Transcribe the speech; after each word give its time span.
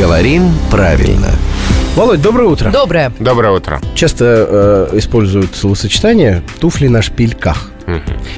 Говорим 0.00 0.50
правильно. 0.70 1.28
Володь, 1.94 2.22
доброе 2.22 2.48
утро. 2.48 2.70
Доброе. 2.70 3.12
Доброе 3.18 3.52
утро. 3.52 3.82
Часто 3.94 4.88
э, 4.92 4.98
используют 4.98 5.54
словосочетание 5.54 6.42
«туфли 6.58 6.88
на 6.88 7.02
шпильках». 7.02 7.70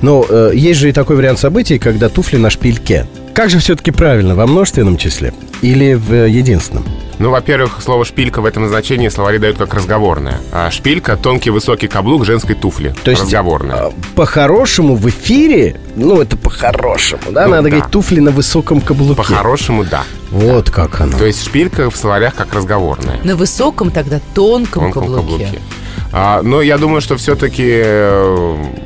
Но 0.00 0.26
э, 0.28 0.50
есть 0.54 0.80
же 0.80 0.88
и 0.88 0.92
такой 0.92 1.14
вариант 1.14 1.38
событий, 1.38 1.78
когда 1.78 2.08
туфли 2.08 2.36
на 2.36 2.50
шпильке. 2.50 3.06
Как 3.32 3.48
же 3.48 3.60
все-таки 3.60 3.92
правильно, 3.92 4.34
во 4.34 4.48
множественном 4.48 4.96
числе 4.96 5.32
или 5.60 5.94
в 5.94 6.12
э, 6.12 6.28
единственном? 6.30 6.84
Ну, 7.22 7.30
во-первых, 7.30 7.80
слово 7.80 8.04
«шпилька» 8.04 8.40
в 8.40 8.44
этом 8.46 8.66
значении 8.66 9.08
словари 9.08 9.38
дают 9.38 9.56
как 9.56 9.72
разговорное. 9.74 10.40
А 10.50 10.72
шпилька— 10.72 11.16
тонкий 11.22 11.50
высокий 11.50 11.86
каблук 11.86 12.24
женской 12.24 12.56
туфли. 12.56 12.92
То 13.04 13.12
есть, 13.12 13.22
Разговорное. 13.22 13.76
э, 13.76 13.90
по-хорошему 14.16 14.96
в 14.96 15.08
эфире, 15.08 15.80
ну 15.94 16.20
это 16.20 16.36
по-хорошему, 16.36 17.22
да, 17.30 17.44
Ну, 17.44 17.50
надо 17.52 17.62
да. 17.62 17.68
говорить 17.70 17.90
туфли 17.92 18.18
на 18.18 18.32
высоком 18.32 18.80
каблуке. 18.80 19.14
По-хорошему, 19.14 19.84
да. 19.84 20.02
Вот 20.32 20.70
как 20.70 21.00
оно. 21.00 21.16
То 21.16 21.24
есть 21.26 21.44
шпилька 21.44 21.90
в 21.90 21.96
словарях 21.96 22.34
как 22.34 22.52
разговорная. 22.54 23.20
На 23.22 23.36
высоком 23.36 23.92
тогда 23.92 24.18
тонком, 24.34 24.90
тонком 24.90 25.02
каблуке. 25.14 25.44
каблуке. 25.44 25.60
А, 26.12 26.42
но 26.42 26.60
я 26.60 26.78
думаю, 26.78 27.00
что 27.00 27.16
все-таки 27.16 27.82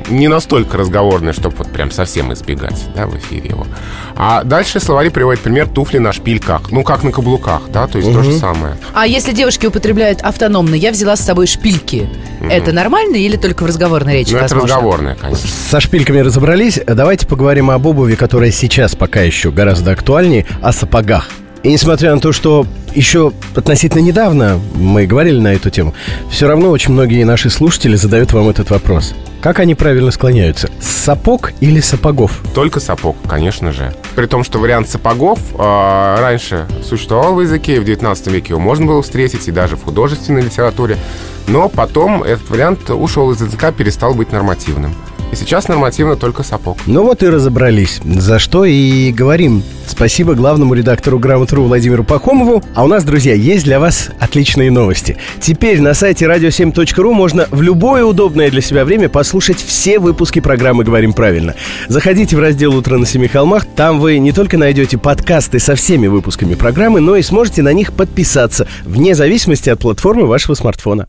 не 0.09 0.27
настолько 0.27 0.77
разговорный, 0.77 1.33
чтобы 1.33 1.55
вот 1.57 1.71
прям 1.71 1.91
совсем 1.91 2.31
избегать 2.33 2.85
да, 2.95 3.05
в 3.05 3.17
эфире 3.17 3.49
его. 3.49 3.67
А 4.15 4.43
дальше 4.43 4.79
словари 4.79 5.09
приводят 5.09 5.41
пример 5.41 5.67
туфли 5.67 5.97
на 5.97 6.13
шпильках. 6.13 6.71
Ну, 6.71 6.83
как 6.83 7.03
на 7.03 7.11
каблуках, 7.11 7.63
да, 7.69 7.87
то 7.87 7.97
есть 7.97 8.11
то 8.11 8.23
же 8.23 8.33
самое. 8.33 8.77
А 8.93 9.05
если 9.05 9.33
девушки 9.33 9.67
употребляют 9.67 10.21
автономно, 10.21 10.75
я 10.75 10.91
взяла 10.91 11.15
с 11.15 11.21
собой 11.21 11.47
шпильки, 11.47 12.09
это 12.49 12.71
нормально 12.71 13.15
или 13.17 13.35
только 13.35 13.63
в 13.63 13.65
разговорной 13.67 14.13
речи 14.13 14.31
Ну, 14.31 14.37
это 14.37 14.55
возможно? 14.55 14.75
разговорное, 14.75 15.15
конечно. 15.15 15.49
Со 15.69 15.79
шпильками 15.79 16.19
разобрались. 16.19 16.79
Давайте 16.85 17.27
поговорим 17.27 17.69
об 17.71 17.85
обуви, 17.85 18.15
которая 18.15 18.51
сейчас 18.51 18.95
пока 18.95 19.21
еще 19.21 19.51
гораздо 19.51 19.91
актуальнее, 19.91 20.45
о 20.61 20.71
сапогах. 20.71 21.29
И 21.63 21.71
несмотря 21.71 22.13
на 22.13 22.21
то, 22.21 22.31
что 22.31 22.65
еще 22.93 23.31
относительно 23.55 24.01
недавно 24.01 24.59
мы 24.75 25.05
говорили 25.05 25.39
на 25.39 25.53
эту 25.53 25.69
тему, 25.69 25.93
все 26.29 26.47
равно 26.47 26.69
очень 26.69 26.93
многие 26.93 27.23
наши 27.23 27.49
слушатели 27.49 27.95
задают 27.95 28.33
вам 28.33 28.49
этот 28.49 28.69
вопрос. 28.69 29.13
Как 29.41 29.59
они 29.59 29.75
правильно 29.75 30.11
склоняются? 30.11 30.69
Сапог 30.81 31.53
или 31.61 31.79
сапогов? 31.79 32.41
Только 32.55 32.79
сапог, 32.79 33.15
конечно 33.27 33.71
же. 33.71 33.93
При 34.15 34.25
том, 34.25 34.43
что 34.43 34.59
вариант 34.59 34.89
сапогов 34.89 35.39
э, 35.53 36.15
раньше 36.19 36.65
существовал 36.83 37.35
в 37.35 37.41
языке, 37.41 37.79
в 37.79 37.85
19 37.85 38.27
веке 38.27 38.49
его 38.49 38.59
можно 38.59 38.87
было 38.87 39.01
встретить, 39.03 39.47
и 39.47 39.51
даже 39.51 39.77
в 39.77 39.83
художественной 39.83 40.41
литературе. 40.41 40.97
Но 41.47 41.69
потом 41.69 42.23
этот 42.23 42.49
вариант 42.49 42.89
ушел 42.89 43.31
из 43.31 43.41
языка, 43.41 43.71
перестал 43.71 44.15
быть 44.15 44.31
нормативным. 44.31 44.95
И 45.31 45.35
сейчас 45.35 45.67
нормативно 45.67 46.15
только 46.15 46.43
сапог. 46.43 46.77
Ну 46.87 47.03
вот 47.03 47.21
и 47.21 47.27
разобрались, 47.27 48.01
за 48.03 48.39
что 48.39 48.65
и 48.65 49.11
говорим. 49.11 49.63
Спасибо 49.87 50.35
главному 50.35 50.73
редактору 50.73 51.17
«Грамотру» 51.17 51.63
Владимиру 51.63 52.03
Пахомову. 52.03 52.61
А 52.75 52.83
у 52.83 52.87
нас, 52.87 53.03
друзья, 53.05 53.33
есть 53.33 53.63
для 53.63 53.79
вас 53.79 54.09
отличные 54.19 54.69
новости. 54.69 55.17
Теперь 55.39 55.81
на 55.81 55.93
сайте 55.93 56.25
radio7.ru 56.25 57.13
можно 57.13 57.47
в 57.49 57.61
любое 57.61 58.03
удобное 58.03 58.51
для 58.51 58.61
себя 58.61 58.85
время 58.85 59.09
послушать 59.09 59.57
все 59.57 59.97
выпуски 59.97 60.39
программы 60.39 60.83
«Говорим 60.83 61.13
правильно». 61.13 61.55
Заходите 61.87 62.35
в 62.35 62.39
раздел 62.39 62.75
«Утро 62.75 62.97
на 62.97 63.05
семи 63.05 63.27
холмах». 63.27 63.65
Там 63.65 63.99
вы 63.99 64.19
не 64.19 64.33
только 64.33 64.57
найдете 64.57 64.97
подкасты 64.97 65.57
со 65.59 65.75
всеми 65.75 66.07
выпусками 66.07 66.55
программы, 66.55 66.99
но 66.99 67.15
и 67.15 67.21
сможете 67.21 67.61
на 67.61 67.71
них 67.71 67.93
подписаться, 67.93 68.67
вне 68.83 69.15
зависимости 69.15 69.69
от 69.69 69.79
платформы 69.79 70.27
вашего 70.27 70.53
смартфона. 70.53 71.07